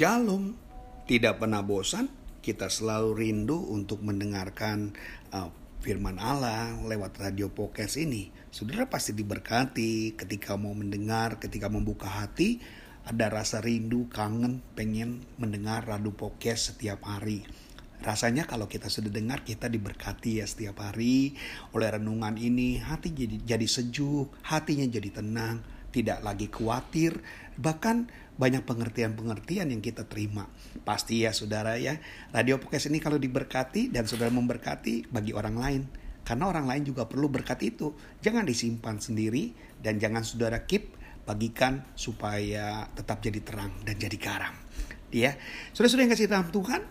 [0.00, 0.56] Shalom,
[1.04, 2.08] tidak pernah bosan,
[2.40, 4.96] kita selalu rindu untuk mendengarkan
[5.28, 5.52] uh,
[5.84, 8.32] firman Allah lewat radio podcast ini.
[8.48, 12.64] Saudara pasti diberkati ketika mau mendengar, ketika membuka hati,
[13.04, 17.44] ada rasa rindu, kangen, pengen mendengar radio podcast setiap hari.
[18.00, 21.36] Rasanya kalau kita sudah dengar kita diberkati ya setiap hari
[21.76, 27.18] oleh renungan ini hati jadi jadi sejuk, hatinya jadi tenang, tidak lagi khawatir,
[27.58, 30.48] bahkan banyak pengertian-pengertian yang kita terima.
[30.86, 32.00] Pasti ya saudara ya,
[32.32, 35.82] radio podcast ini kalau diberkati dan saudara memberkati bagi orang lain.
[36.24, 37.92] Karena orang lain juga perlu berkat itu.
[38.24, 40.96] Jangan disimpan sendiri dan jangan saudara keep
[41.28, 44.54] bagikan supaya tetap jadi terang dan jadi garam.
[45.10, 45.34] Ya,
[45.74, 46.86] saudara-saudara yang kasih dalam Tuhan,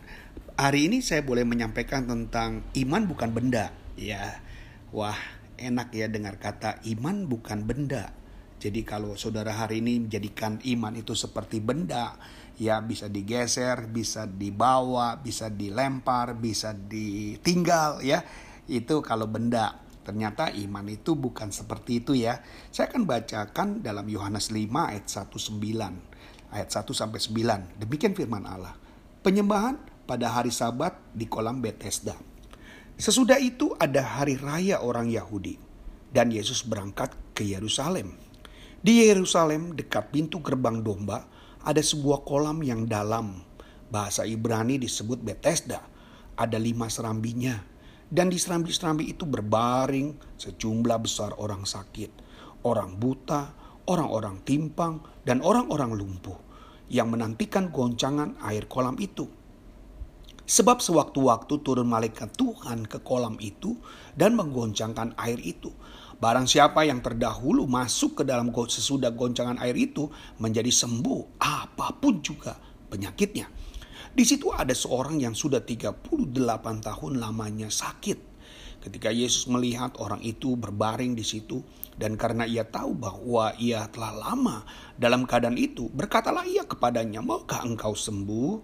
[0.59, 3.71] hari ini saya boleh menyampaikan tentang iman bukan benda.
[3.95, 4.43] Ya,
[4.91, 5.17] wah
[5.55, 8.11] enak ya dengar kata iman bukan benda.
[8.59, 12.19] Jadi kalau saudara hari ini menjadikan iman itu seperti benda,
[12.59, 18.19] ya bisa digeser, bisa dibawa, bisa dilempar, bisa ditinggal ya.
[18.67, 19.79] Itu kalau benda.
[20.03, 22.43] Ternyata iman itu bukan seperti itu ya.
[22.67, 26.51] Saya akan bacakan dalam Yohanes 5 ayat 1 9.
[26.51, 27.79] Ayat 1 sampai 9.
[27.79, 28.75] Demikian firman Allah.
[29.23, 32.17] Penyembahan pada hari Sabat di kolam Bethesda.
[32.99, 35.55] Sesudah itu ada hari raya orang Yahudi
[36.11, 38.28] dan Yesus berangkat ke Yerusalem.
[38.79, 41.27] Di Yerusalem, dekat pintu gerbang domba,
[41.67, 43.43] ada sebuah kolam yang dalam.
[43.91, 45.83] Bahasa Ibrani disebut Bethesda.
[46.39, 47.59] Ada lima serambinya.
[48.07, 52.07] Dan di serambi-serambi itu berbaring sejumlah besar orang sakit.
[52.63, 53.51] Orang buta,
[53.91, 56.39] orang-orang timpang, dan orang-orang lumpuh.
[56.87, 59.27] Yang menantikan goncangan air kolam itu.
[60.49, 63.77] Sebab sewaktu-waktu turun malaikat Tuhan ke kolam itu
[64.17, 65.69] dan menggoncangkan air itu
[66.19, 70.11] Barang siapa yang terdahulu masuk ke dalam sesudah goncangan air itu
[70.43, 72.59] menjadi sembuh apa pun juga
[72.91, 73.47] penyakitnya.
[74.11, 76.11] Di situ ada seorang yang sudah 38
[76.59, 78.19] tahun lamanya sakit.
[78.83, 81.63] Ketika Yesus melihat orang itu berbaring di situ
[81.95, 84.67] dan karena ia tahu bahwa ia telah lama
[84.99, 88.59] dalam keadaan itu, berkatalah ia kepadanya, "Maukah engkau sembuh?"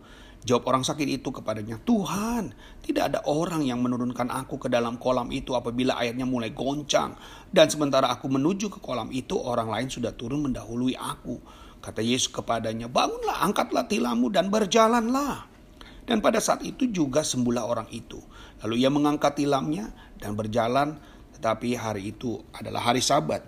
[0.45, 2.53] Jawab orang sakit itu kepadanya, Tuhan,
[2.85, 7.17] tidak ada orang yang menurunkan aku ke dalam kolam itu apabila airnya mulai goncang.
[7.49, 11.41] Dan sementara aku menuju ke kolam itu, orang lain sudah turun mendahului aku.
[11.81, 15.49] Kata Yesus kepadanya, bangunlah, angkatlah tilammu dan berjalanlah.
[16.05, 18.21] Dan pada saat itu juga sembuhlah orang itu.
[18.61, 19.89] Lalu ia mengangkat tilamnya
[20.21, 21.01] dan berjalan,
[21.41, 23.41] tetapi hari itu adalah hari sabat.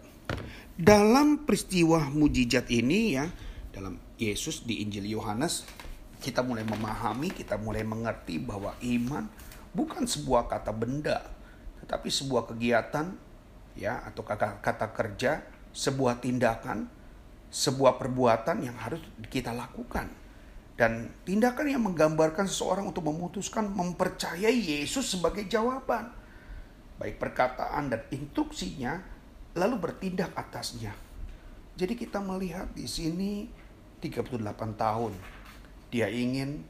[0.74, 3.30] Dalam peristiwa mujizat ini ya,
[3.70, 5.77] dalam Yesus di Injil Yohanes
[6.18, 9.30] kita mulai memahami, kita mulai mengerti bahwa iman
[9.74, 11.22] bukan sebuah kata benda,
[11.86, 13.14] tetapi sebuah kegiatan
[13.78, 16.90] ya atau kata, kerja, sebuah tindakan,
[17.54, 20.10] sebuah perbuatan yang harus kita lakukan.
[20.78, 26.14] Dan tindakan yang menggambarkan seseorang untuk memutuskan mempercayai Yesus sebagai jawaban.
[27.02, 29.02] Baik perkataan dan instruksinya,
[29.58, 30.94] lalu bertindak atasnya.
[31.78, 33.50] Jadi kita melihat di sini
[34.02, 34.42] 38
[34.78, 35.37] tahun
[35.88, 36.64] dia ingin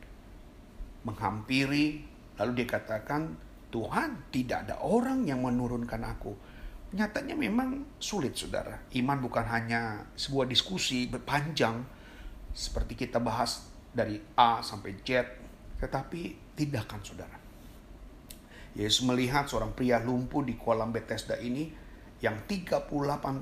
[1.08, 2.04] menghampiri,
[2.38, 6.34] lalu dia katakan, Tuhan tidak ada orang yang menurunkan aku.
[6.96, 8.88] Nyatanya memang sulit saudara.
[8.96, 11.84] Iman bukan hanya sebuah diskusi berpanjang
[12.56, 15.28] seperti kita bahas dari A sampai Z,
[15.84, 17.38] tetapi tindakan saudara.
[18.78, 21.70] Yesus melihat seorang pria lumpuh di kolam Bethesda ini
[22.22, 22.90] yang 38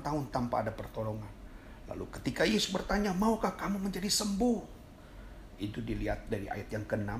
[0.04, 1.28] tahun tanpa ada pertolongan.
[1.86, 4.75] Lalu ketika Yesus bertanya, maukah kamu menjadi sembuh?
[5.58, 7.10] Itu dilihat dari ayat yang ke-6.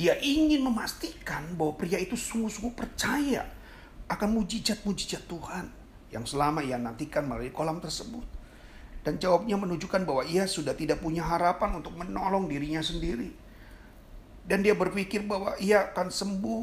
[0.00, 3.44] Ia ingin memastikan bahwa pria itu sungguh-sungguh percaya
[4.08, 5.68] akan mujizat-mujizat Tuhan
[6.12, 8.24] yang selama ia nantikan melalui kolam tersebut.
[9.02, 13.34] Dan jawabnya menunjukkan bahwa ia sudah tidak punya harapan untuk menolong dirinya sendiri.
[14.46, 16.62] Dan dia berpikir bahwa ia akan sembuh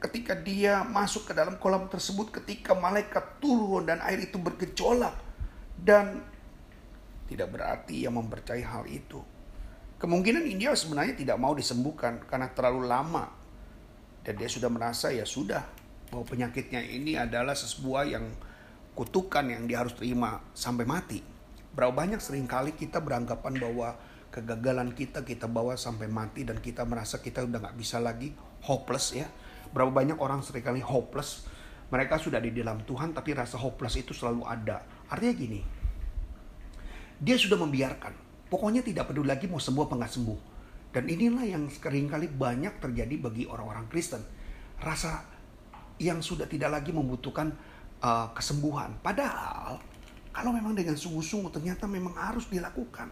[0.00, 5.18] ketika dia masuk ke dalam kolam tersebut ketika malaikat turun dan air itu bergejolak.
[5.74, 6.22] Dan
[7.26, 9.18] tidak berarti ia mempercayai hal itu.
[10.00, 13.28] Kemungkinan India sebenarnya tidak mau disembuhkan karena terlalu lama.
[14.24, 15.60] Dan dia sudah merasa ya sudah
[16.08, 18.24] bahwa penyakitnya ini adalah sebuah yang
[18.96, 21.20] kutukan yang dia harus terima sampai mati.
[21.76, 24.00] Berapa banyak sering kali kita beranggapan bahwa
[24.32, 28.32] kegagalan kita kita bawa sampai mati dan kita merasa kita udah nggak bisa lagi
[28.64, 29.28] hopeless ya.
[29.68, 31.44] Berapa banyak orang sering kali hopeless.
[31.92, 34.80] Mereka sudah di dalam Tuhan tapi rasa hopeless itu selalu ada.
[35.12, 35.60] Artinya gini,
[37.20, 40.40] dia sudah membiarkan Pokoknya tidak peduli lagi mau sembuh apa nggak sembuh.
[40.90, 44.18] Dan inilah yang sering kali banyak terjadi bagi orang-orang Kristen.
[44.82, 45.22] Rasa
[46.02, 47.54] yang sudah tidak lagi membutuhkan
[48.02, 48.98] uh, kesembuhan.
[48.98, 49.78] Padahal
[50.34, 53.06] kalau memang dengan sungguh-sungguh ternyata memang harus dilakukan.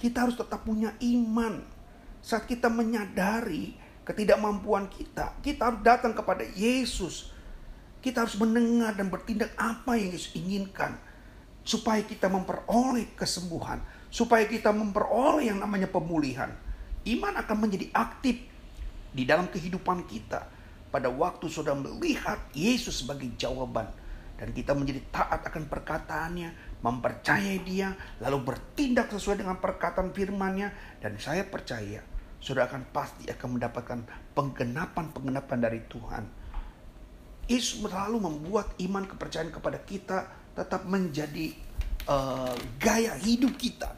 [0.00, 1.78] Kita harus tetap punya iman.
[2.20, 3.72] saat kita menyadari
[4.04, 7.32] ketidakmampuan kita, kita harus datang kepada Yesus.
[8.04, 11.00] Kita harus mendengar dan bertindak apa yang Yesus inginkan
[11.64, 13.80] supaya kita memperoleh kesembuhan,
[14.10, 16.50] supaya kita memperoleh yang namanya pemulihan.
[17.06, 18.36] Iman akan menjadi aktif
[19.10, 20.44] di dalam kehidupan kita
[20.90, 23.88] pada waktu sudah melihat Yesus sebagai jawaban
[24.40, 27.92] dan kita menjadi taat akan perkataannya, mempercayai dia,
[28.24, 32.00] lalu bertindak sesuai dengan perkataan firman-Nya dan saya percaya
[32.40, 34.00] sudah akan pasti akan mendapatkan
[34.32, 36.24] penggenapan-penggenapan dari Tuhan.
[37.52, 40.24] Yesus selalu membuat iman kepercayaan kepada kita
[40.56, 41.52] tetap menjadi
[42.08, 43.92] uh, gaya hidup kita.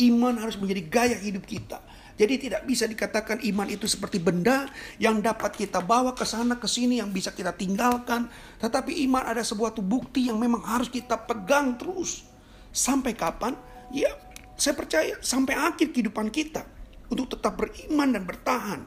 [0.00, 1.82] Iman harus menjadi gaya hidup kita.
[2.16, 4.68] Jadi tidak bisa dikatakan iman itu seperti benda
[5.00, 8.28] yang dapat kita bawa ke sana ke sini yang bisa kita tinggalkan,
[8.60, 12.22] tetapi iman ada sebuah bukti yang memang harus kita pegang terus.
[12.68, 13.56] Sampai kapan?
[13.92, 14.12] Ya,
[14.60, 16.64] saya percaya sampai akhir kehidupan kita
[17.08, 18.80] untuk tetap beriman dan bertahan.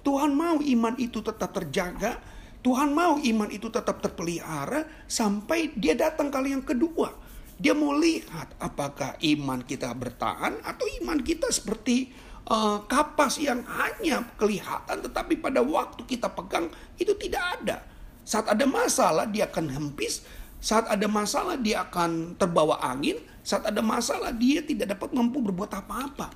[0.00, 2.16] Tuhan mau iman itu tetap terjaga,
[2.60, 7.12] Tuhan mau iman itu tetap terpelihara sampai dia datang kali yang kedua.
[7.60, 12.08] Dia mau lihat apakah iman kita bertahan atau iman kita seperti
[12.48, 17.84] uh, kapas yang hanya kelihatan tetapi pada waktu kita pegang itu tidak ada.
[18.24, 20.24] Saat ada masalah dia akan hempis,
[20.56, 25.68] saat ada masalah dia akan terbawa angin, saat ada masalah dia tidak dapat mampu berbuat
[25.84, 26.32] apa-apa.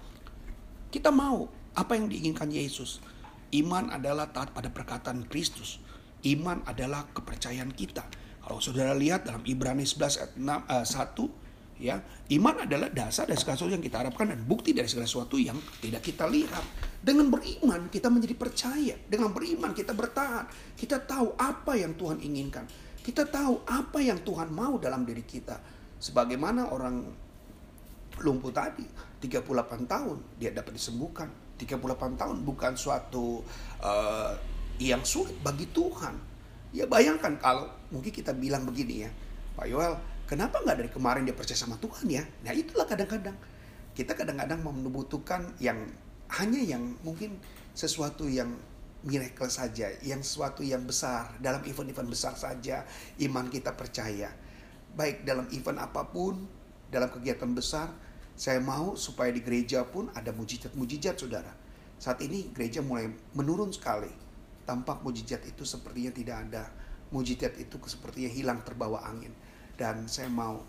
[0.93, 3.01] Kita mau apa yang diinginkan Yesus.
[3.55, 5.81] Iman adalah taat pada perkataan Kristus.
[6.27, 8.05] Iman adalah kepercayaan kita.
[8.45, 11.97] Kalau saudara lihat dalam Ibrani 11 ayat 6, 1, ya,
[12.37, 15.57] iman adalah dasar dari segala sesuatu yang kita harapkan dan bukti dari segala sesuatu yang
[15.81, 16.65] tidak kita lihat.
[17.01, 18.95] Dengan beriman kita menjadi percaya.
[19.09, 20.45] Dengan beriman kita bertahan.
[20.77, 22.69] Kita tahu apa yang Tuhan inginkan.
[23.01, 25.57] Kita tahu apa yang Tuhan mau dalam diri kita.
[26.01, 27.01] Sebagaimana orang
[28.21, 28.87] lumpuh tadi
[29.25, 31.27] 38 tahun dia dapat disembuhkan
[31.59, 33.43] 38 tahun bukan suatu
[33.83, 34.33] uh,
[34.79, 36.34] yang sulit bagi Tuhan
[36.75, 39.11] ya bayangkan kalau mungkin kita bilang begini ya
[39.55, 39.95] Pak Yoel
[40.27, 43.39] kenapa nggak dari kemarin dia percaya sama Tuhan ya nah itulah kadang-kadang
[43.95, 45.79] kita kadang-kadang membutuhkan yang
[46.35, 47.39] hanya yang mungkin
[47.79, 48.51] sesuatu yang
[49.05, 52.83] miracle saja, yang sesuatu yang besar dalam event-event besar saja
[53.23, 54.33] iman kita percaya.
[54.97, 56.49] Baik dalam event apa pun,
[56.89, 57.93] dalam kegiatan besar,
[58.35, 61.53] saya mau supaya di gereja pun ada mujizat-mujizat saudara.
[62.01, 64.11] Saat ini gereja mulai menurun sekali.
[64.65, 66.65] Tampak mujizat itu sepertinya tidak ada.
[67.13, 69.33] Mujizat itu sepertinya hilang terbawa angin.
[69.77, 70.65] Dan saya mau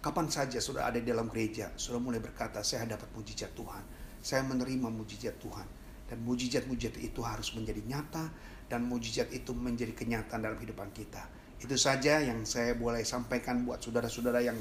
[0.00, 3.84] kapan saja sudah ada di dalam gereja, sudah mulai berkata saya dapat mujizat Tuhan.
[4.24, 5.68] Saya menerima mujizat Tuhan.
[6.04, 8.28] Dan mujizat-mujizat itu harus menjadi nyata
[8.68, 11.24] dan mujizat itu menjadi kenyataan dalam kehidupan kita.
[11.60, 14.60] Itu saja yang saya boleh sampaikan buat saudara-saudara yang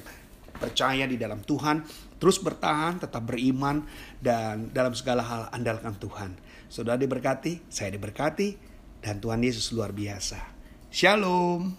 [0.56, 1.83] percaya di dalam Tuhan,
[2.21, 3.83] terus bertahan, tetap beriman,
[4.21, 6.38] dan dalam segala hal andalkan Tuhan.
[6.69, 8.73] Saudara diberkati, saya diberkati,
[9.03, 10.39] dan Tuhan Yesus luar biasa.
[10.88, 11.75] Shalom.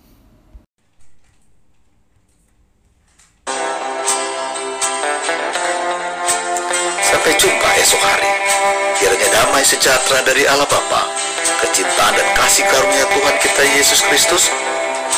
[7.01, 8.31] Sampai jumpa esok hari.
[9.01, 11.09] Kiranya damai sejahtera dari Allah Bapa,
[11.65, 14.53] kecintaan dan kasih karunia Tuhan kita Yesus Kristus,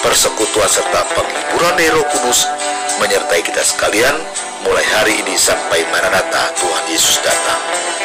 [0.01, 2.47] persekutuan serta penghiburan dari Roh Kudus
[3.03, 4.17] menyertai kita sekalian
[4.65, 7.96] mulai hari ini sampai Maranatha Tuhan Yesus datang.